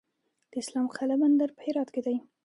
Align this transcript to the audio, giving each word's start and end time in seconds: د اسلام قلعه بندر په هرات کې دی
د 0.51 0.53
اسلام 0.63 0.85
قلعه 0.95 1.17
بندر 1.21 1.49
په 1.55 1.61
هرات 1.65 1.89
کې 1.93 2.01
دی 2.05 2.17